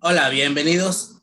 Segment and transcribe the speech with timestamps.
[0.00, 1.20] Hola, bienvenidos.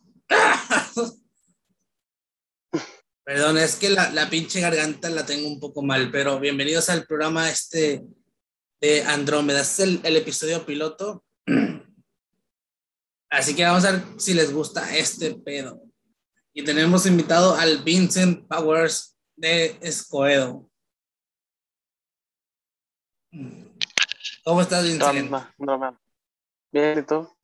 [3.24, 7.06] Perdón, es que la, la, pinche garganta la tengo un poco mal, pero bienvenidos al
[7.06, 8.04] programa este
[8.82, 9.62] de Andrómeda.
[9.62, 11.24] Este es el, el episodio piloto.
[13.30, 15.82] Así que vamos a ver si les gusta este pedo.
[16.52, 20.70] Y tenemos invitado al Vincent Powers de Escoedo.
[24.44, 25.32] ¿Cómo estás, Vincent?
[26.74, 27.35] Bien, ¿y tú?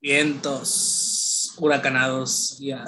[0.00, 2.58] Vientos huracanados.
[2.58, 2.84] Ya.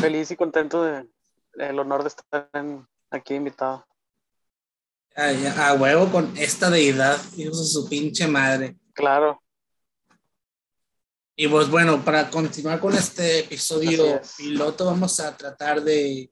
[0.00, 1.06] Feliz y contento de,
[1.54, 2.50] el honor de estar
[3.10, 3.86] aquí invitado.
[5.16, 8.76] A, huevo con esta deidad, hijos de su pinche madre.
[8.92, 9.40] Claro.
[11.36, 16.30] Y pues bueno, para continuar con este episodio piloto, vamos a tratar de,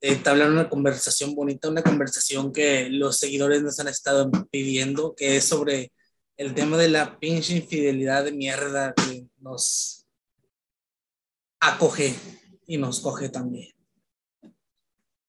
[0.00, 5.36] de entablar una conversación bonita, una conversación que los seguidores nos han estado pidiendo, que
[5.36, 5.92] es sobre
[6.36, 10.06] el tema de la pinche infidelidad de mierda que nos
[11.60, 12.14] acoge
[12.66, 13.74] y nos coge también.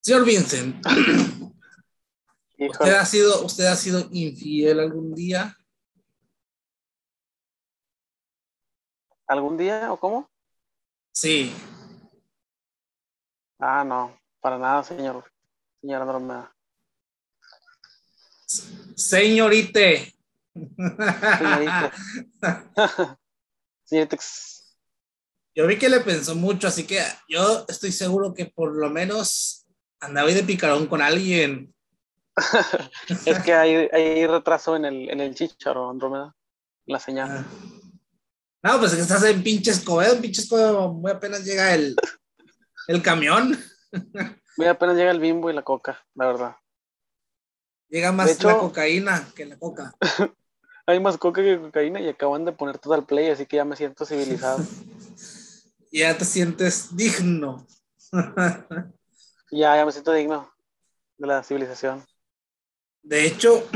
[0.01, 0.85] Señor Vincent,
[2.59, 5.57] ¿usted ha, sido, ¿usted ha sido infiel algún día?
[9.27, 10.29] ¿Algún día o cómo?
[11.11, 11.53] Sí.
[13.59, 15.25] Ah, no, para nada, señor.
[15.81, 16.55] Señora Andromeda.
[18.95, 20.16] Señorite.
[25.55, 29.65] Yo vi que le pensó mucho, así que yo estoy seguro que por lo menos
[29.99, 31.73] andaba de picarón con alguien.
[33.25, 36.35] es que hay, hay, retraso en el, en el chicharo, Andrómeda,
[36.85, 37.29] la señal.
[37.31, 37.45] Ah.
[38.63, 41.95] No, pues que estás en pinche Escobedo, en pinche Escobedo muy apenas llega el,
[42.87, 43.59] el camión.
[44.57, 46.55] muy apenas llega el bimbo y la coca, la verdad.
[47.89, 49.93] Llega más la cocaína que la coca.
[50.87, 53.65] Hay más coca que cocaína y acaban de poner todo al play, así que ya
[53.65, 54.59] me siento civilizado.
[55.91, 57.67] ya te sientes digno.
[59.51, 60.49] ya, ya me siento digno
[61.17, 62.05] de la civilización.
[63.03, 63.67] De hecho,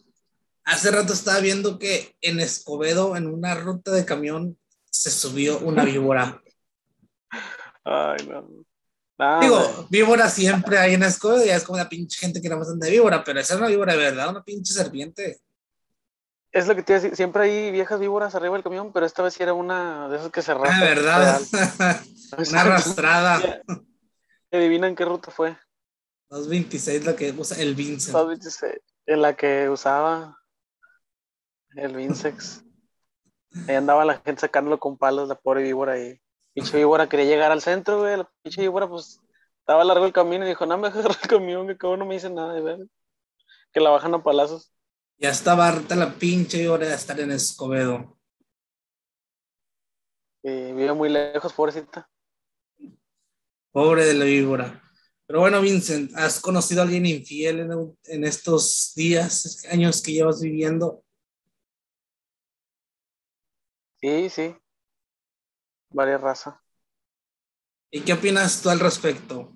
[0.64, 4.58] hace rato estaba viendo que en Escobedo, en una ruta de camión,
[4.90, 6.42] se subió una víbora.
[7.84, 8.48] Ay, no.
[9.40, 12.78] Digo, víbora siempre hay en Escobedo, ya es como una pinche gente que no más
[12.78, 15.43] de víbora, pero esa es una víbora de verdad, una pinche serpiente.
[16.54, 19.34] Es lo que te decía, siempre hay viejas víboras arriba del camión, pero esta vez
[19.34, 21.40] sí era una de esas que se Ah, ¿verdad?
[22.38, 23.60] una arrastrada.
[24.52, 25.58] Adivinan qué ruta fue.
[26.30, 28.12] 226, la que usa el Vincex.
[28.12, 30.38] 226, en la que usaba
[31.74, 32.62] el Vincex.
[33.68, 36.20] Ahí andaba la gente sacándolo con palos, la pobre víbora ahí.
[36.54, 38.16] Pinche víbora quería llegar al centro, güey.
[38.16, 39.20] La pinche víbora, pues,
[39.58, 42.14] estaba largo el camino y dijo, no me agarra el camión, que como no me
[42.14, 42.78] dice nada de ver.
[43.72, 44.73] Que la bajan a palazos.
[45.18, 48.18] Ya estaba harta la pinche hora de estar en Escobedo.
[50.42, 52.10] vive muy lejos, pobrecita.
[53.70, 54.82] Pobre de la víbora.
[55.26, 61.02] Pero bueno, Vincent, ¿has conocido a alguien infiel en, estos días, años que llevas viviendo?
[64.00, 64.54] Sí, sí.
[65.90, 66.54] Varias razas.
[67.90, 69.50] ¿Y qué opinas tú al respecto?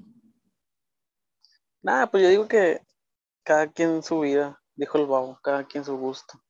[1.82, 2.80] Nada, pues yo digo que
[3.42, 6.40] cada quien su vida dijo el babo, cada quien su gusto.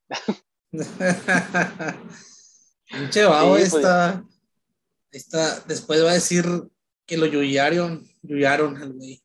[2.85, 3.73] Pinche babo pues.
[3.73, 4.23] está,
[5.11, 6.45] está, después va a decir
[7.05, 9.21] que lo yuyaron, yuyaron al güey.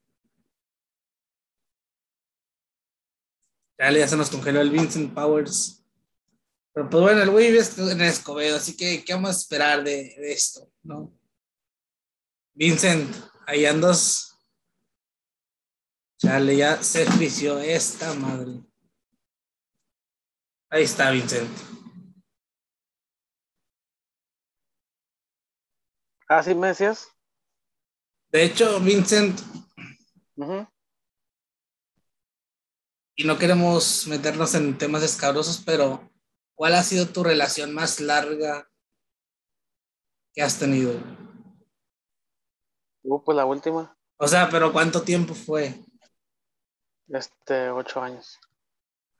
[3.79, 5.85] Ya, se nos congeló el Vincent Powers.
[6.73, 10.15] Pero pues bueno, el güey vive en Escobedo, así que ¿qué vamos a esperar de,
[10.17, 10.73] de esto?
[10.83, 11.13] ¿no?
[12.55, 13.15] Vincent,
[13.47, 14.31] ahí andas.
[16.19, 18.63] Chale, ya se frició esta madre.
[20.75, 21.49] Ahí está, Vincent.
[26.29, 27.17] ¿Ah, sí me decías?
[28.33, 29.39] De hecho, Vincent.
[33.15, 36.11] Y no queremos meternos en temas escabrosos, pero
[36.57, 38.69] ¿cuál ha sido tu relación más larga
[40.33, 41.01] que has tenido?
[43.05, 43.97] Uh, pues la última.
[44.17, 45.73] O sea, pero ¿cuánto tiempo fue?
[47.07, 48.41] Este, ocho años.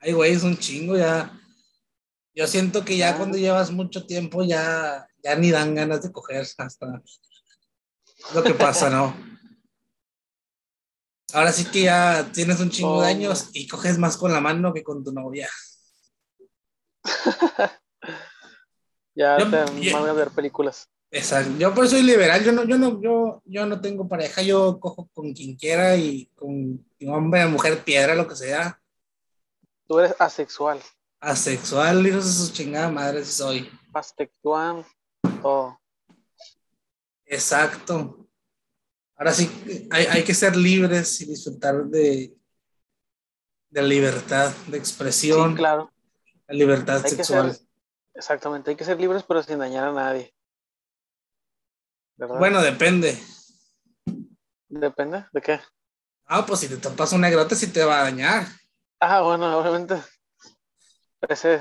[0.01, 1.41] Ay, güey, es un chingo ya.
[2.35, 6.45] Yo siento que ya cuando llevas mucho tiempo ya, ya ni dan ganas de coger
[6.59, 7.03] hasta
[8.35, 9.15] lo que pasa, ¿no?
[11.33, 14.75] Ahora sí que ya tienes un chingo de años y coges más con la mano
[14.75, 15.49] que con tu novia.
[19.15, 20.89] ya te van a ver películas.
[21.13, 21.53] Exacto.
[21.57, 24.81] Yo por eso soy liberal, yo no, yo no, yo, yo no tengo pareja, yo
[24.81, 28.81] cojo con quien quiera y con hombre, mujer, piedra, lo que sea.
[29.87, 30.81] Tú eres asexual
[31.25, 33.71] asexual, hijos de su chingada madre, si soy.
[33.93, 34.85] Pastectuan,
[35.43, 35.81] todo.
[37.27, 38.29] Exacto.
[39.17, 42.37] Ahora sí, hay, hay, que ser libres y disfrutar de,
[43.71, 45.51] de libertad de expresión.
[45.51, 45.93] Sí, claro.
[46.49, 47.55] La libertad Hay sexual.
[47.55, 47.67] ser-
[48.15, 50.35] exactamente, hay que ser libres, pero sin dañar a nadie.
[52.17, 52.39] ¿Verdad?
[52.39, 53.19] Bueno, depende.
[54.69, 55.61] Depende de qué.
[56.27, 58.47] Ah, pues si te tapas un negrote, sí te va a dañar.
[59.01, 60.03] Ah, bueno, obviamente.
[61.29, 61.61] Ese,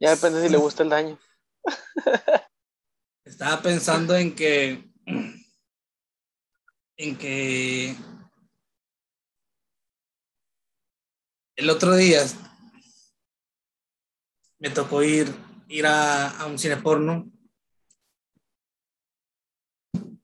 [0.00, 1.18] ya depende si le gusta el daño.
[3.24, 4.90] Estaba pensando en que.
[6.96, 7.94] En que.
[11.56, 12.24] El otro día
[14.58, 15.34] me tocó ir,
[15.68, 17.30] ir a, a un cine porno.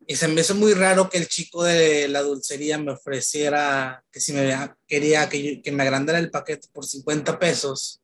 [0.08, 4.20] Y se me hizo muy raro que el chico de la dulcería me ofreciera que
[4.20, 4.54] si me
[4.86, 8.00] quería que, que me agrandara el paquete por 50 pesos.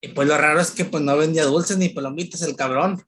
[0.00, 3.02] Y pues lo raro es que pues no vendía dulces ni palomitas el cabrón.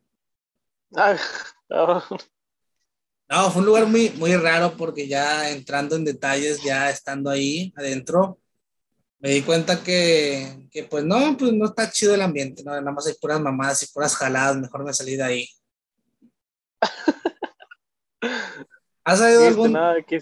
[3.28, 7.72] No, fue un lugar muy, muy raro porque ya entrando en detalles, ya estando ahí
[7.76, 8.38] adentro,
[9.20, 12.72] me di cuenta que, que pues no, pues no está chido el ambiente, ¿no?
[12.72, 15.48] Nada más hay puras mamadas y puras jaladas, mejor me salí de ahí.
[19.04, 19.72] ¿Has Sí, oído este, algún?
[19.72, 20.18] nada, aquí,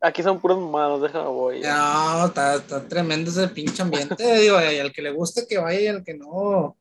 [0.00, 1.60] aquí son puros mamados, déjame voy.
[1.60, 5.80] No, está, está tremendo ese pinche ambiente, digo, y al que le guste que vaya
[5.80, 6.76] y al que no,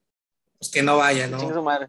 [0.57, 1.39] pues que no vaya, ¿no?
[1.39, 1.87] su madre.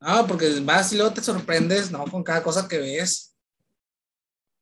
[0.00, 2.04] No, porque vas y luego te sorprendes, ¿no?
[2.06, 3.36] Con cada cosa que ves.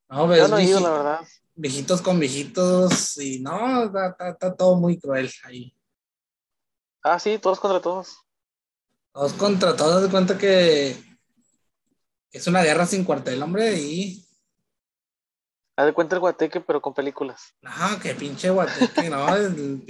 [0.09, 1.19] No, Yo ves no he ido, vieji- la verdad.
[1.55, 5.73] viejitos con viejitos y no, está, está- está todo muy cruel ahí.
[7.03, 8.17] Ah, sí, todos contra todos.
[9.13, 10.97] Todos contra todos, de cuenta que
[12.31, 14.25] es una guerra sin cuartel, hombre, y
[15.79, 17.55] Haz de cuenta el guateque, pero con películas.
[17.61, 19.81] no, que pinche guateque, no, el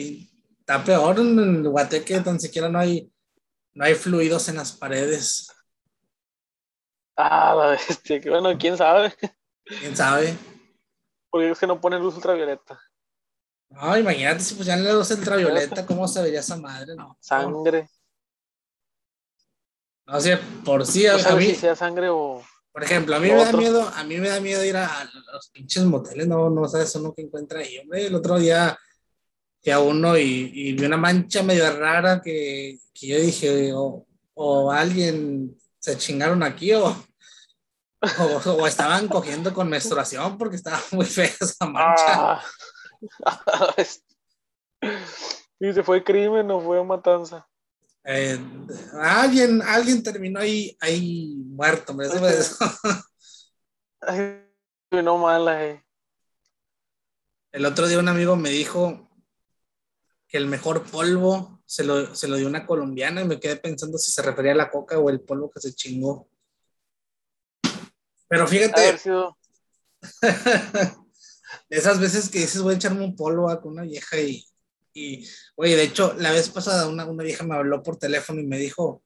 [0.60, 3.12] está peor en el guateque, tan siquiera no hay,
[3.74, 5.52] no hay fluidos en las paredes,
[7.18, 9.12] Ah, la bestia, bueno, quién sabe.
[9.66, 10.38] quién sabe.
[11.32, 12.80] Porque es que no ponen luz ultravioleta.
[13.72, 17.18] No, imagínate si pusieran la luz ultravioleta, cómo se vería esa madre, no.
[17.20, 17.90] Sangre.
[20.06, 22.44] No sé, por sí, No a mí, si sea sangre o.
[22.72, 25.10] Por ejemplo, a mí me da miedo, a mí me da miedo ir a, a
[25.34, 28.06] los pinches moteles, no, no sabes uno que encuentra ahí, hombre.
[28.06, 28.78] El otro día
[29.62, 34.06] fui a uno y, y vi una mancha medio rara que, que yo dije, o,
[34.36, 41.06] o alguien se chingaron aquí o, o, o estaban cogiendo con menstruación porque estaba muy
[41.06, 42.42] fea esa mancha.
[43.26, 43.76] Ah.
[45.60, 47.49] y se fue crimen o fue matanza.
[48.06, 48.40] Eh,
[48.94, 52.08] alguien, alguien terminó ahí, ahí muerto, hombre.
[54.02, 54.42] Ay,
[54.92, 55.86] no mala, eh.
[57.52, 59.10] El otro día un amigo me dijo
[60.28, 63.98] que el mejor polvo se lo, se lo dio una colombiana y me quedé pensando
[63.98, 66.30] si se refería a la coca o el polvo que se chingó.
[68.28, 69.38] Pero fíjate, sido.
[71.70, 74.49] esas veces que dices voy a echarme un polvo a con una vieja y,
[75.00, 78.46] y, oye, de hecho, la vez pasada una, una vieja me habló por teléfono y
[78.48, 79.02] me dijo,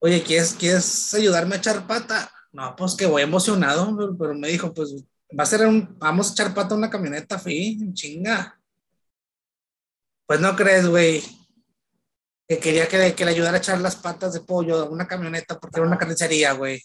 [0.00, 2.30] oye, ¿quieres, ¿quieres ayudarme a echar pata?
[2.52, 4.94] No, pues que voy emocionado, pero, pero me dijo, pues
[5.38, 8.60] va a ser un, vamos a echar pata a una camioneta, fui, chinga.
[10.26, 11.22] Pues no crees, güey,
[12.48, 15.06] que quería que, le- que le ayudara a echar las patas de pollo a una
[15.06, 16.82] camioneta porque era una carnicería, güey.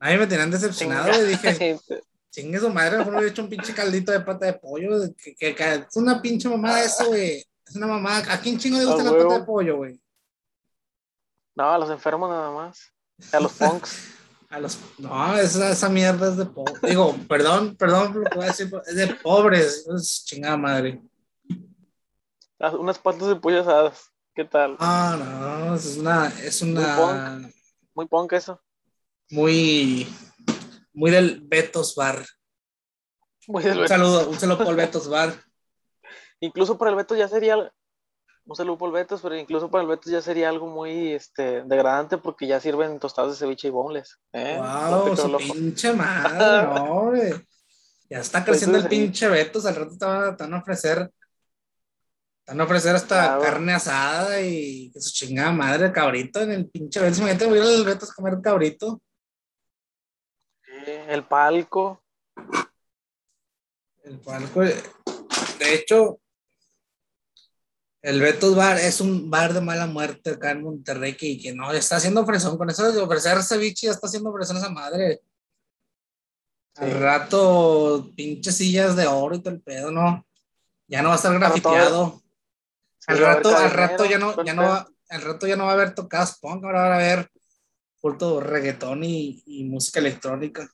[0.00, 1.80] A mí me tenían decepcionado, güey, dije,
[2.30, 4.90] Chingue su madre, mejor hubiera hecho un pinche caldito de pata de pollo.
[5.16, 7.44] Que, que- que- es una pinche mamada eso, güey.
[7.66, 8.32] Es una mamada.
[8.32, 10.00] ¿A quién chingo le gusta la pata de pollo, güey?
[11.56, 12.80] No, a los enfermos nada más.
[13.32, 14.14] A los punks.
[14.50, 14.78] A los...
[14.96, 16.72] No, esa, esa mierda es de pobre.
[16.88, 19.86] Digo, perdón, perdón por lo que voy a decir, es de pobres.
[19.94, 21.02] Es chingada madre.
[22.58, 24.10] Unas patas de pollo asadas.
[24.34, 24.76] ¿Qué tal?
[24.78, 25.16] Ah,
[25.68, 27.40] no, es una, es una
[27.94, 28.58] Muy punk eso.
[29.30, 30.08] muy,
[30.98, 32.24] muy del Betos Bar.
[33.46, 35.32] Muy del Un saludo, un saludo por el Betos Bar.
[36.40, 37.56] Incluso para el Beto ya sería.
[38.44, 41.62] Un saludo por el Beto, pero incluso para el Beto ya sería algo muy este,
[41.64, 44.18] degradante porque ya sirven tostadas de ceviche y boneless.
[44.32, 44.56] ¿eh?
[44.58, 45.44] Wow, quedó su loco.
[45.52, 47.12] pinche madre, no.
[48.08, 51.10] Ya está creciendo el pinche Betos, al rato te van, a- te van a ofrecer,
[52.46, 53.42] te van a ofrecer hasta Claro.
[53.42, 57.18] carne asada y que su chingada madre, cabrito en el pinche Betos.
[57.18, 59.02] Imagínate, voy a ir al Betos a comer cabrito.
[61.08, 62.02] El palco.
[64.04, 66.20] El palco, de hecho,
[68.02, 71.72] el Betos Bar es un bar de mala muerte acá en Monterrey que, que no,
[71.72, 72.58] está haciendo fresón.
[72.58, 75.22] Con eso de ofrecer ceviche ya está haciendo fresón esa madre.
[76.74, 80.26] Al rato, pinches sillas de oro y todo el pedo, ¿no?
[80.88, 82.22] Ya no va a estar grafiteado.
[83.06, 85.74] Al rato, al rato ya no, ya no va, al rato ya no va a
[85.74, 87.30] haber tocadas punk, ahora va a haber
[87.98, 90.70] culto reggaetón y, y música electrónica.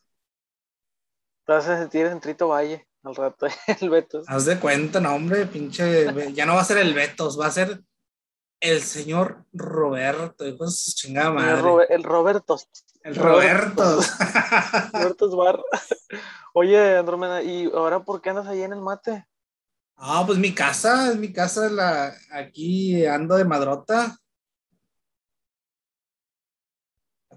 [1.46, 3.46] Entonces a sentir en Trito Valle al rato,
[3.80, 4.24] el Betos.
[4.28, 6.32] Haz de cuenta, no, hombre, pinche.
[6.32, 7.82] Ya no va a ser el Betos, va a ser
[8.60, 11.50] el señor Roberto, hijo de su chingada madre.
[11.58, 12.58] El, Robe- el Roberto.
[13.02, 14.00] El Roberto.
[14.92, 15.60] Roberto Bar.
[16.54, 19.26] Oye, Andrómeda, ¿y ahora por qué andas ahí en el mate?
[19.96, 24.16] Ah, pues mi casa, es mi casa, la, aquí ando de madrota.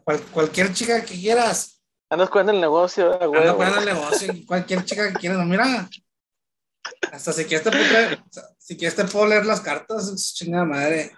[0.05, 1.76] Cual- cualquier chica que quieras,
[2.09, 3.41] Andas cuidando el negocio, ¿verdad, güey?
[3.41, 5.89] ando cuidando el negocio, cualquier chica que quieras, no, mira.
[7.11, 8.23] Hasta si quieres te puedo,
[8.57, 11.11] si quieres te puedo leer las cartas, chingada madre.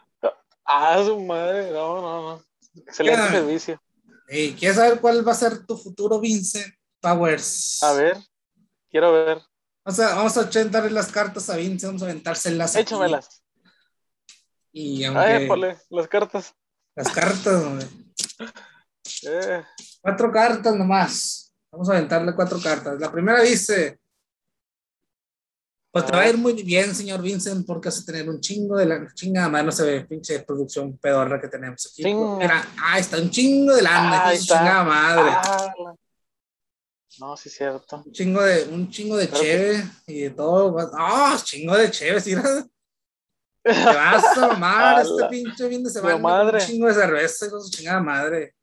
[0.65, 2.43] Ah, su madre, no, no, no.
[2.87, 3.29] Excelente Ya.
[3.31, 3.81] servicio.
[4.27, 7.81] Ey, ¿Quieres saber cuál va a ser tu futuro, Vincent Powers?
[7.83, 8.17] A ver,
[8.89, 9.41] quiero ver.
[9.83, 12.75] Vamos a, vamos a echarle las cartas a Vincent, vamos a aventárselas.
[12.75, 12.81] aquí.
[12.81, 13.43] Échamelas.
[14.71, 16.53] Y Ay, aunque épale, las cartas.
[16.95, 17.87] las cartas, hombre.
[19.29, 19.63] Eh,
[20.01, 21.53] Cuatro cartas nomás.
[21.71, 22.99] Vamos a aventarle cuatro cartas.
[22.99, 23.99] La primera dice:
[25.91, 28.77] Pues te va a ir muy bien, señor Vincent, porque vas a tener un chingo
[28.77, 32.03] de la chingada madre, no se ve, pinche producción pedorra que tenemos aquí.
[32.03, 32.37] Chinga.
[32.37, 34.57] Mira, ahí está, un chingo de lana, está.
[34.57, 35.31] chingada madre.
[35.35, 35.95] ah, la-
[37.19, 38.03] No, sí es cierto.
[38.05, 40.75] Un chingo de, un chingo de Claro que cheve y de todo.
[40.97, 41.37] ¡Ah!
[41.43, 42.33] chingo de cheve, sí.
[42.35, 46.17] Te vas a mamar este pinche fin de semana.
[46.17, 46.59] madre.
[46.61, 48.55] Un chingo de cerveza con su chingada madre.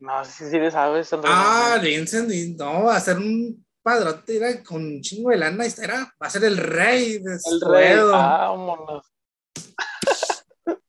[0.00, 1.10] No, sí, sí le sabes.
[1.24, 5.66] Ah, Vincent, no, va a ser un padrote mira, con un chingo de lana.
[5.66, 7.98] y será, va a ser el rey de el rey.
[8.12, 9.06] Ah, vámonos.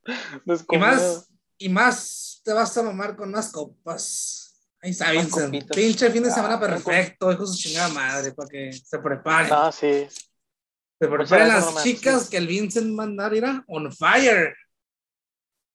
[0.70, 4.36] y más, y más te vas a mamar con más copas.
[4.82, 5.46] Ahí está, Vincent.
[5.46, 5.76] copitas.
[5.76, 9.50] Pinche fin de Ah, semana perfecto, hijo de su chingada madre, para que se preparen.
[9.50, 10.06] No, sí.
[10.08, 14.54] se preparen gracias, las chicas que el Vincent mandar, irá on fire.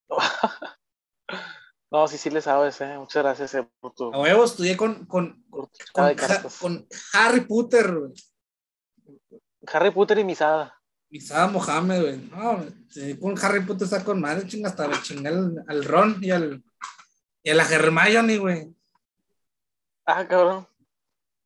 [1.92, 2.98] No, sí, sí le sabes, eh.
[2.98, 5.44] Muchas gracias eh, por tu, A huevo, estudié con, con,
[5.94, 8.14] con, Harry Potter, güey.
[9.72, 10.80] Harry Potter y Misada.
[11.10, 12.18] Misada Mohamed, güey.
[12.30, 16.18] No, sí, con Harry Potter está con madre, chinga, hasta le chingué al, al Ron
[16.22, 16.64] y, al,
[17.44, 18.76] y a la Hermione, güey.
[20.06, 20.68] Ah, cabrón.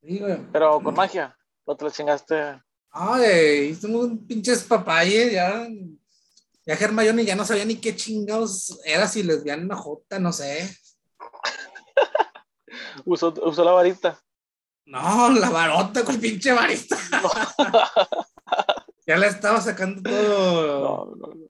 [0.01, 0.37] Sí, güey.
[0.51, 1.37] Pero con magia.
[1.65, 2.61] No te lo chingaste.
[2.91, 5.67] Ay, hicimos un pinches papayes, ya.
[6.69, 10.31] Ya Hermione ya no sabía ni qué chingados era, si les veían una jota, no
[10.31, 10.71] sé.
[13.05, 14.21] Usó, usó la varita.
[14.85, 16.95] No, la varota con el pinche varita.
[19.07, 21.47] ya le estaba sacando todo No, no, no.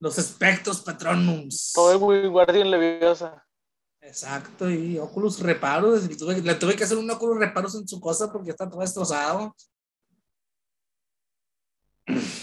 [0.00, 1.70] los espectros patronums.
[1.72, 3.46] Todo es muy guardián leviosa.
[4.00, 6.08] Exacto, y Oculus Reparos.
[6.08, 8.80] Le tuve, le tuve que hacer un Oculus Reparos en su cosa porque está todo
[8.80, 9.54] destrozado.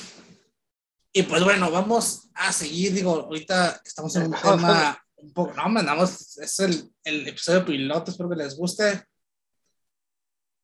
[1.17, 2.91] Y pues bueno, vamos a seguir.
[2.91, 5.53] Digo, ahorita estamos en un tema un poco.
[5.53, 6.38] No, mandamos.
[6.38, 9.01] Es el, el episodio piloto, espero que les guste.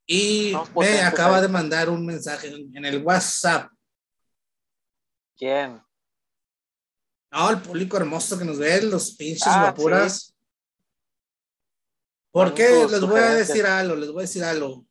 [0.06, 1.44] Y me acaba ahí.
[1.44, 3.72] de mandar un mensaje en, en el WhatsApp.
[5.38, 5.82] ¿Quién?
[7.32, 10.36] No, el público hermoso que nos ve, los pinches Ah, guapuras.
[12.30, 12.68] ¿Por Con qué?
[12.84, 14.86] tus Les voy a decir algo, les voy a decir algo.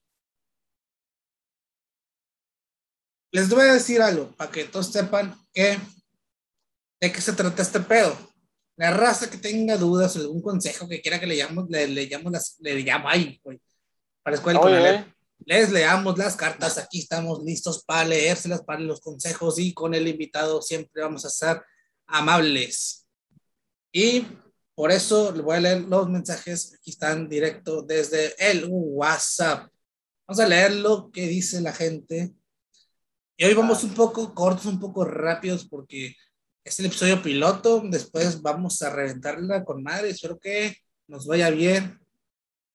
[3.32, 5.78] Les voy a decir algo para que todos sepan que
[7.00, 8.16] de qué se trata este pedo.
[8.76, 11.36] La raza que tenga dudas o algún consejo que quiera que le
[11.68, 13.60] le, le llamo las, le llamo ahí, güey.
[14.24, 15.06] Oye, Conalep.
[15.06, 15.14] eh.
[15.46, 20.06] Les leamos las cartas, aquí estamos listos para leérselas, para los consejos y con el
[20.06, 21.62] invitado siempre vamos a ser
[22.06, 23.06] amables.
[23.92, 24.26] Y
[24.74, 29.70] por eso le voy a leer los mensajes, aquí están directo desde el WhatsApp.
[30.26, 32.34] Vamos a leer lo que dice la gente.
[33.40, 36.14] Y hoy vamos un poco cortos, un poco rápidos porque
[36.62, 41.98] es el episodio piloto, después vamos a reventarla con madre, espero que nos vaya bien.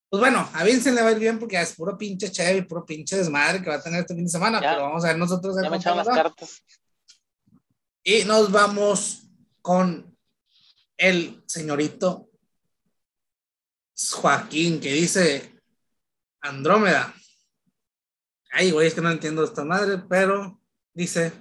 [0.10, 2.84] Pues bueno, a Vincent le va a ir bien porque es puro pinche chévere puro
[2.84, 4.72] pinche desmadre que va a tener este fin de semana, Ya.
[4.72, 5.56] pero vamos a ver nosotros.
[5.56, 6.64] Ya me las cartas.
[8.02, 9.30] Y nos vamos
[9.62, 10.18] con
[10.98, 12.28] el señorito
[13.96, 15.62] Joaquín que dice
[16.42, 17.14] Andrómeda.
[18.58, 20.62] Ay, güey, es que no entiendo esta madre, pero
[20.94, 21.34] dice,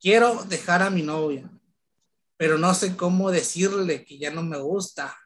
[0.00, 1.48] quiero dejar a mi novia,
[2.36, 5.16] pero no sé cómo decirle que ya no me gusta.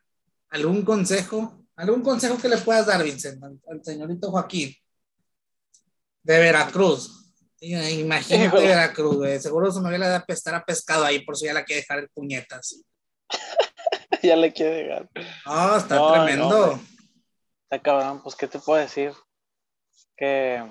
[0.50, 1.64] ¿Algún consejo?
[1.74, 4.74] ¿Algún consejo que le puedas dar, Vincent, al, al señorito Joaquín?
[6.22, 7.32] De Veracruz.
[7.60, 8.58] Imagínate.
[8.58, 9.40] Veracruz, güey.
[9.40, 11.80] Seguro su novia le da a pestar a pescado ahí, por eso ya la quiere
[11.80, 12.82] dejar el puñetas.
[14.22, 15.08] ya le quiere llegar.
[15.46, 16.66] No, está No, tremendo.
[16.66, 16.82] no.
[17.64, 19.14] Está cabrón, pues, ¿qué te puedo decir?
[20.20, 20.62] Que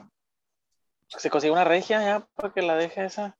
[1.17, 3.35] se consigue una regia ya para que la deje esa.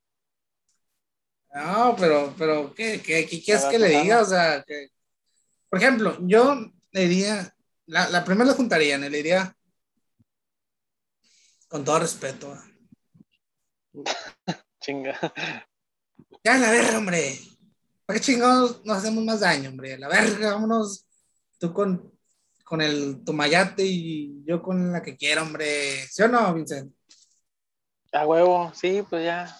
[1.54, 4.20] No, pero, pero, ¿qué, qué, qué quieres que le diga?
[4.20, 4.88] O sea, que,
[5.68, 6.56] por ejemplo, yo
[6.90, 7.54] le diría,
[7.86, 9.56] la, la primera la juntaría, le diría,
[11.68, 12.56] con todo respeto.
[14.80, 15.16] Chinga.
[16.42, 17.38] Ya, la verga, hombre.
[18.04, 19.96] ¿Para qué chingados nos hacemos más daño, hombre?
[19.96, 21.06] La verga, vámonos.
[21.60, 22.12] Tú con,
[22.70, 26.06] con el tomayate y yo con la que quiera, hombre.
[26.08, 26.94] ¿Sí o no, Vincent?
[28.12, 29.56] A huevo, sí, pues ya.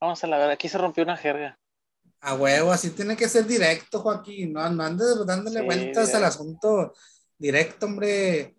[0.00, 0.52] Vamos a la verdad.
[0.52, 1.58] Aquí se rompió una jerga.
[2.20, 4.52] A huevo, así tiene que ser directo, Joaquín.
[4.52, 6.16] No, no andes dándole Sí, vueltas directo.
[6.16, 6.94] al asunto
[7.36, 8.56] directo, hombre.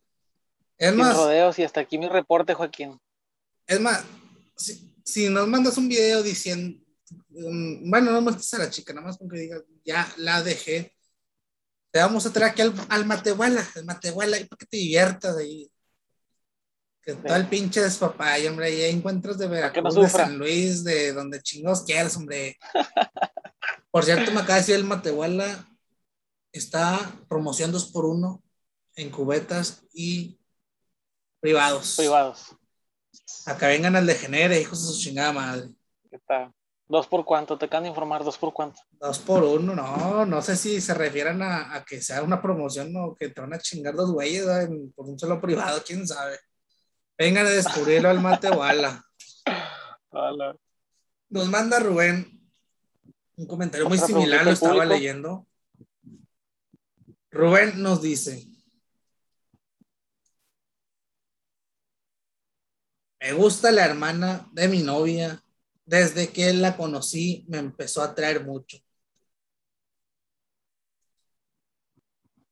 [0.77, 3.00] Es Sin más, rodeos y hasta aquí mi reporte, Joaquín.
[3.67, 4.03] es más,
[4.58, 6.77] si, si nos mandas un video diciendo,
[7.29, 10.94] mm, bueno, no muestres a la chica, nada más con que digas, ya la dejé,
[11.91, 15.38] te vamos a traer aquí al, al Matehuala, al Matehuala, ahí para que te diviertas
[15.38, 15.72] ahí.
[17.01, 20.10] Que todo el pinche despapay, hombre, ahí encuentras de no Veracruz, de.
[20.10, 22.58] San Luis, de donde chingos quieras, hombre.
[23.91, 25.67] Por cierto, me acaba de decir el Matehuala,
[26.51, 28.44] está promoción 2 por 1
[28.96, 30.38] en cubetas y
[31.39, 31.96] privados.
[31.96, 32.56] Privados.
[33.46, 35.70] Acá vengan al degenere, hijos de su chingada madre.
[36.12, 36.53] ¿Qué tal?
[36.89, 37.58] ¿Dos por cuánto?
[37.58, 38.82] Te acaban de informar, ¿dos por cuánto?
[38.91, 42.96] Dos por uno, no, no sé si se refieran a, a que sea una promoción
[42.96, 44.46] o que te van a chingar dos güeyes
[44.96, 46.39] por un solo privado, quién sabe.
[47.17, 49.03] Vengan a descubrirlo al Matehuala.
[50.10, 50.56] Hola.
[51.29, 52.38] Nos manda Rubén
[53.36, 54.94] un comentario muy similar, lo estaba público.
[54.94, 55.48] leyendo.
[57.29, 58.48] Rubén nos dice,
[63.20, 65.44] me gusta la hermana de mi novia,
[65.88, 68.77] desde que la conocí me empezó a atraer mucho.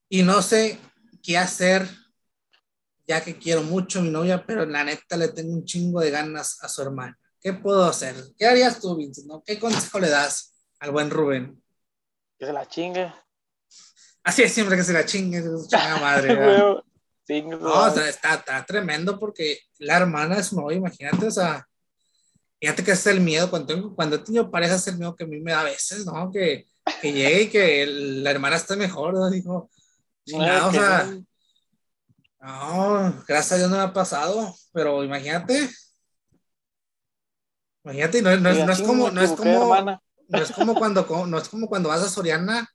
[0.08, 0.80] Y no sé
[1.22, 1.88] qué hacer,
[3.06, 6.12] ya que quiero mucho a mi novia, pero la neta le tengo un chingo de
[6.12, 7.20] ganas a su hermana.
[7.42, 8.16] ¿Qué puedo hacer?
[8.38, 9.28] ¿Qué harías tú, Vincent?
[9.28, 9.44] no?
[9.44, 11.62] ¿Qué consejo le das al buen Rubén?
[12.40, 13.14] Que se la chingue.
[14.24, 16.82] Así es siempre que se la chingue, su chingada madre.
[17.28, 18.10] No, madre.
[18.10, 21.68] está, está, está tremendo porque la hermana de su novia, imagínate, o sea,
[22.60, 25.24] fíjate que es el miedo, cuando, tengo- cuando he tenido pareja es el miedo que
[25.24, 26.32] a mí me da a veces, ¿no?
[26.32, 26.68] Que,
[27.02, 29.30] que llegue y que el- la hermana esté mejor, ¿no?
[29.30, 29.70] Dijo,
[30.26, 31.04] chingado, o sea,
[32.42, 33.04] no.
[33.12, 35.70] no, gracias a Dios no me ha pasado, pero imagínate,
[37.84, 40.02] imagínate, no, no es, no es "Chinga, como, no es como, hermana".
[40.28, 42.68] no es como cuando, no es como cuando vas a Soriana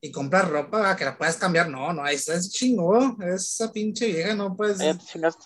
[0.00, 3.72] y compras ropa ah, que la puedes cambiar, no, no, ahí está, es chingón, esa
[3.72, 4.78] pinche vieja, no puedes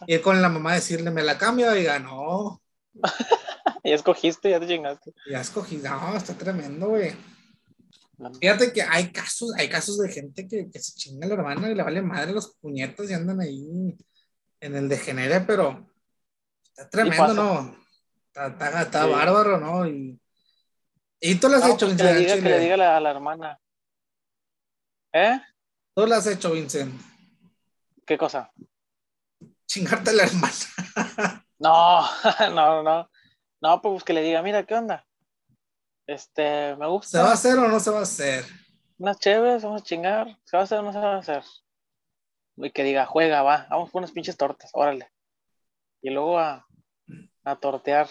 [0.09, 2.61] ir con la mamá a decirle, me la cambio, diga, no,
[3.88, 5.12] Ya escogiste, ya te chingaste.
[5.31, 7.14] ya escogí, no, está tremendo, güey.
[8.40, 11.70] Fíjate que hay casos, hay casos de gente que, que se chinga a la hermana
[11.70, 13.96] y le vale madre los puñetos y andan ahí
[14.61, 15.87] en el degenere, pero
[16.64, 17.33] está tremendo.
[17.35, 17.77] ¿no?
[18.27, 19.11] Está, está, está Sí.
[19.11, 19.87] bárbaro, ¿no?
[19.87, 20.20] Y,
[21.20, 22.77] y tú lo has No, hecho, pues que le Vincent, diga, que le diga a
[22.77, 23.61] la, a la hermana.
[25.12, 25.40] ¿Eh?
[25.94, 27.01] Tú lo has hecho, Vincent.
[28.05, 28.51] ¿Qué cosa?
[29.66, 30.55] Chingarte a la hermana.
[31.61, 32.03] No,
[32.55, 33.11] no, no.
[33.61, 35.05] No, pues que le diga, mira, ¿qué onda?
[36.07, 38.44] Este, me ¿Se va a gusta hacer o no se va a hacer?
[38.99, 40.38] unas chéves, vamos a chingar.
[40.44, 41.42] ¿Se va a hacer o no se va a hacer?
[42.57, 45.11] Y que diga, juega, va, vamos por unas pinches tortas, órale.
[46.03, 46.66] Y luego a,
[47.44, 48.09] a tortear.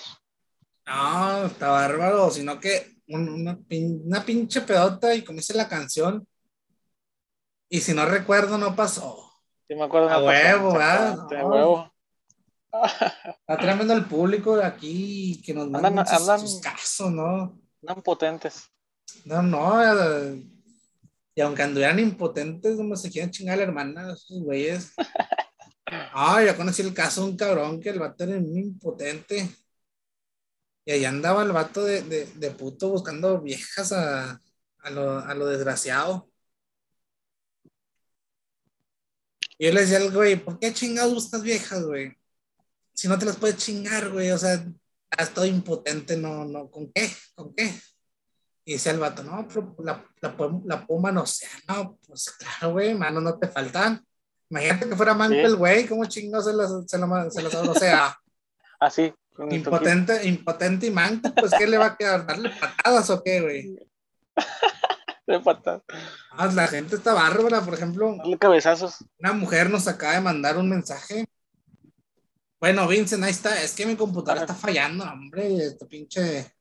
[0.86, 5.68] No, está bárbaro, sino que un- una, pin- una pinche pedota y como dice la
[5.68, 6.26] canción.
[7.70, 9.30] Y si no recuerdo, no pasó.
[9.68, 10.10] Sí, me acuerdo.
[10.10, 11.20] A huevo, ¿verdad?
[11.20, 11.48] a No.
[11.50, 11.94] huevo.
[12.72, 17.60] Está tremendo el público de aquí que nos Andan- mandan sus, andan- sus casos, ¿no?
[17.82, 18.64] Andan potentes.
[19.26, 19.82] No, no.
[21.34, 24.94] y aunque anduvieran impotentes, no se quieren chingar a la hermana, esos güeyes.
[25.90, 29.48] Ah, yo conocí el caso de un cabrón que el vato era muy impotente.
[30.84, 34.42] Y ahí andaba el vato de, de, de puto buscando viejas a,
[34.80, 36.30] a, lo, a lo desgraciado.
[39.58, 42.17] Y yo le decía al güey, ¿por qué chingados buscas viejas, güey?
[42.98, 44.32] Si no te las puedes chingar, güey.
[44.32, 44.54] O sea,
[45.12, 47.12] estás todo impotente, no, no, ¿con qué?
[47.36, 47.72] ¿Con qué?
[48.66, 52.74] Y decía el vato, no, pero la, la, la puma no sea, no, pues claro,
[52.74, 54.04] güey, manos no te faltan.
[54.50, 55.40] Imagínate que fuera manco Sí.
[55.42, 58.18] el güey, ¿cómo chingados se las, se las, se las o sea,
[58.80, 59.14] Así.
[59.36, 59.56] toquito.
[59.56, 62.26] impotente, impotente y manco, pues ¿qué le va a quedar?
[62.26, 63.80] ¿Darle patadas o qué, güey?
[65.28, 65.82] De patas.
[66.32, 68.96] Ah, la gente está bárbara, por ejemplo, Darle cabezazos.
[69.20, 71.28] una mujer nos acaba de mandar un mensaje.
[72.60, 76.52] Bueno, Vincent, ahí está, es que mi computadora está fallando, hombre, este pinche...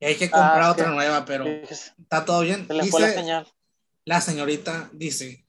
[0.00, 0.94] Y hay que comprar Ah, otra sí.
[0.94, 2.66] nueva, pero Se está todo bien.
[2.70, 3.48] le fue la señal.
[4.04, 5.44] la señorita dice,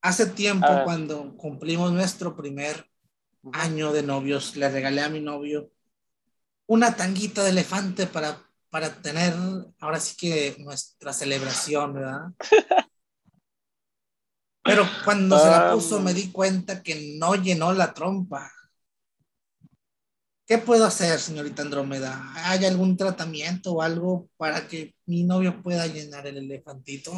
[0.00, 2.90] hace tiempo cuando cumplimos nuestro primer
[3.52, 5.70] año de novios, le regalé a mi novio
[6.66, 9.32] una tanguita de elefante para para tener
[9.80, 12.26] ahora sí que nuestra celebración, ¿verdad?
[14.68, 18.52] Pero cuando se la Ah, puso me di cuenta que no llenó la trompa.
[20.46, 22.32] ¿Qué puedo hacer, señorita Andrómeda?
[22.34, 27.12] ¿Hay algún tratamiento o algo para que mi novio pueda llenar el elefantito?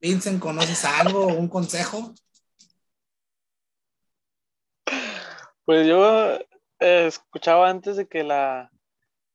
[0.00, 2.14] Vincent, ¿conoces algo o un consejo?
[5.64, 6.34] Pues yo
[6.80, 8.70] eh, escuchaba antes de que la,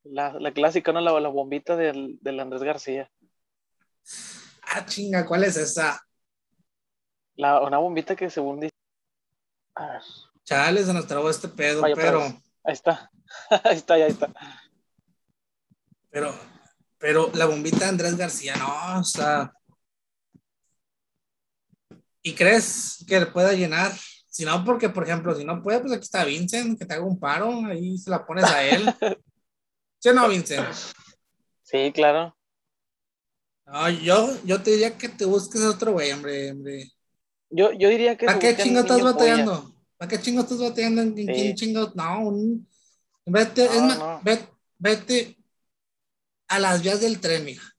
[0.03, 1.01] la, la clásica, ¿no?
[1.01, 3.11] La, la bombita del, del Andrés García.
[4.63, 5.99] Ah, chinga, ¿cuál es esa?
[7.37, 8.73] La, una bombita que según dice.
[9.75, 10.01] A ver,
[10.43, 12.33] Chale, se nos trabó este pedo, Vaya pero, vez.
[12.63, 13.11] ahí está.
[13.63, 14.33] ahí está, ahí está.
[16.09, 16.33] pero,
[16.97, 19.53] pero la bombita de Andrés García, no, o sea.
[22.21, 23.93] ¿Y crees que le pueda llenar?
[24.29, 27.03] Si no, porque, por ejemplo, si no puede, pues aquí está Vincent, que te haga
[27.03, 28.85] un paro, ahí se la pones a él.
[29.99, 30.67] ¿Sí no, Vincent?
[31.63, 32.37] Sí, claro.
[33.65, 36.91] No, yo, yo te diría que te busques otro güey, hombre, hombre.
[37.49, 38.25] Yo, yo diría que.
[38.25, 39.73] ¿Para qué chingo estás batallando?
[39.97, 41.01] ¿Para qué chingo estás batallando?
[41.01, 41.55] ¿En quién Sí.
[41.55, 41.91] chingo?
[41.95, 42.67] No, un-
[43.25, 44.21] vete, No, es más, no.
[44.23, 45.37] ve- vete
[46.49, 47.71] a las vías del tren, mija.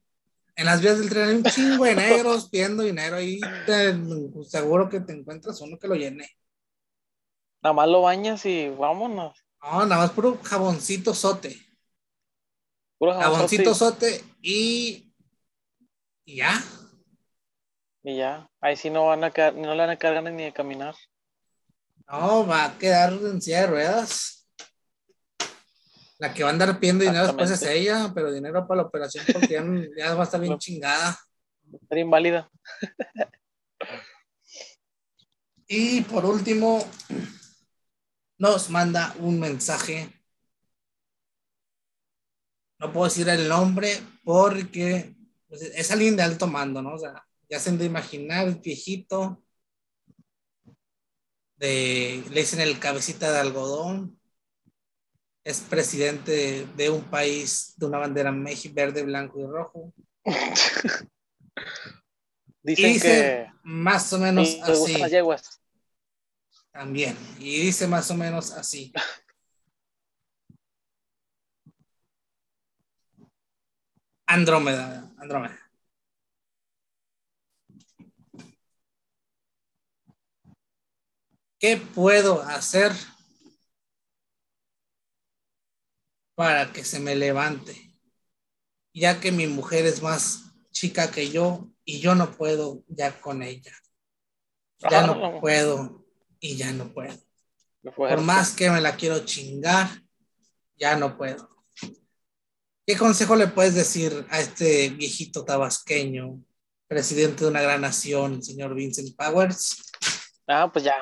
[0.56, 1.94] En las vías del tren hay un chingo de
[2.34, 3.40] negros pidiendo dinero ahí.
[3.66, 3.94] te-
[4.48, 6.28] seguro que te encuentras uno que lo llene.
[7.62, 9.36] Nada más lo bañas y vámonos.
[9.62, 11.56] No, nada más puro jaboncito sote.
[12.98, 15.12] Puro Jaboncito jaboncito sote y,
[16.24, 16.60] y ya.
[18.02, 18.48] Y, ya.
[18.60, 20.94] Ahí sí no van a quedar, no le van a ganas ni de caminar.
[22.10, 24.48] No, va a quedar en silla de ruedas.
[26.18, 29.24] La que va a andar pidiendo dinero después es ella, pero dinero para la operación
[29.32, 29.64] porque ya,
[29.96, 30.58] ya va a estar bien No.
[30.58, 31.18] chingada.
[31.90, 32.50] Era inválida.
[35.70, 36.82] Y por último,
[38.38, 40.10] nos manda un mensaje.
[42.78, 45.14] No puedo decir el nombre porque
[45.46, 46.94] pues, es alguien de alto mando, ¿no?
[46.94, 49.42] O sea, ya se han de imaginar el viejito.
[51.56, 54.20] De, le dicen el cabecita de algodón.
[55.44, 59.94] Es presidente de, de un país de una bandera México verde, blanco y rojo.
[60.24, 60.32] Y
[62.62, 64.98] Dicen que más o menos así.
[64.98, 65.62] las yeguas.
[66.70, 67.16] También.
[67.38, 68.92] Y dice más o menos así.
[74.26, 75.67] Andrómeda, Andrómeda.
[81.58, 82.92] ¿Qué puedo hacer
[86.34, 87.96] para que se me levante?
[88.94, 93.42] Ya que mi mujer es más chica que yo y yo no puedo ya con
[93.42, 93.72] ella.
[94.90, 96.06] Ya no Ah, puedo
[96.38, 97.16] y ya no puedo.
[97.96, 99.88] Por más que me la quiero chingar,
[100.76, 101.48] ya no puedo.
[102.86, 106.42] ¿Qué consejo le puedes decir a este viejito tabasqueño,
[106.86, 109.82] presidente de una gran nación, señor Vincent Powers?
[110.46, 110.94] Ah, pues ya.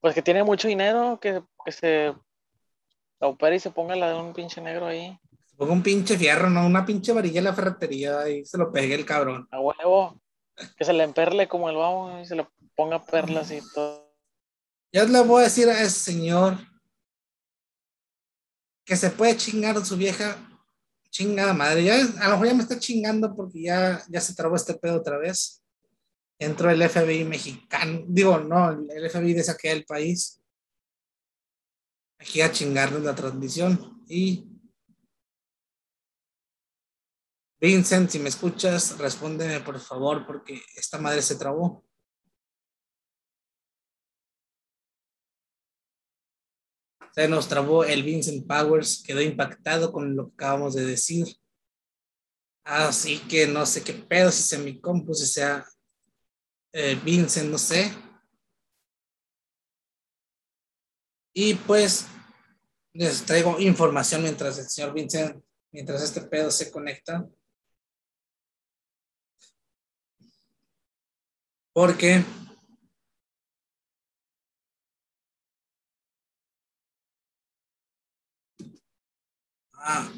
[0.00, 2.14] Pues que tiene mucho dinero, que, que se
[3.20, 5.18] opere y se ponga la de un pinche negro ahí.
[5.56, 6.66] Ponga un pinche fierro, ¿no?
[6.66, 9.46] Una pinche varilla en la ferretería y se lo pegue el cabrón.
[9.50, 10.20] A huevo.
[10.76, 14.12] Que se le emperle como el babo y se le ponga perlas y todo.
[14.92, 16.58] Ya le voy a decir a ese señor
[18.84, 20.36] que se puede chingar a su vieja
[21.10, 21.84] chingada madre.
[21.84, 24.96] Ya, a lo mejor ya me está chingando porque ya, ya se trabó este pedo
[24.96, 25.61] otra vez.
[26.42, 30.42] Entró el FBI mexicano, digo, no, el FBI de saquea del país.
[32.18, 34.02] Aquí a chingarnos la transmisión.
[34.08, 34.44] Y
[37.60, 41.84] Vincent, si me escuchas, respóndeme por favor porque esta madre se trabó.
[47.14, 51.36] Se nos trabó el Vincent Powers, quedó impactado con lo que acabamos de decir.
[52.64, 54.80] Así que no sé qué pedo, si sea mi
[55.12, 55.64] si sea
[56.72, 57.92] eh, Vincent, no sé.
[61.34, 62.06] Y pues
[62.94, 67.26] les traigo información mientras el señor Vincent, mientras este pedo se conecta.
[71.72, 72.22] Porque
[79.74, 80.10] ah,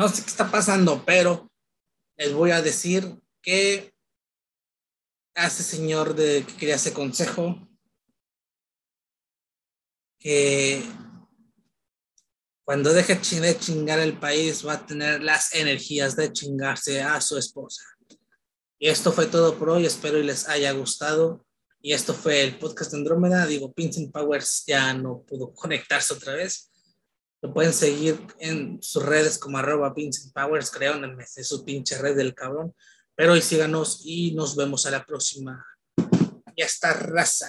[0.00, 1.52] no sé qué está pasando, pero
[2.16, 3.92] les voy a decir que
[5.34, 7.68] a ese señor de que quería ese consejo,
[10.18, 10.82] que
[12.64, 17.36] cuando deje de chingar el país va a tener las energías de chingarse a su
[17.36, 17.84] esposa.
[18.78, 19.84] Y esto fue todo por hoy.
[19.84, 21.44] Espero y les haya gustado.
[21.82, 23.46] Y esto fue el podcast de Andrómeda.
[23.46, 26.69] Digo, Vincent Powers ya no pudo conectarse otra vez.
[27.42, 32.16] Lo pueden seguir en sus redes como arroba Vincent Powers, creo, en su pinche red
[32.16, 32.74] del cabrón.
[33.14, 35.64] Pero hoy síganos y nos vemos a la próxima.
[36.56, 37.48] Ya está, raza.